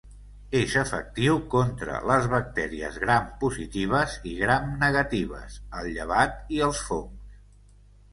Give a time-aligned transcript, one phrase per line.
[0.59, 7.37] És efectiu contra les bactèries gram positives i gram negatives, el llevat i els fongs.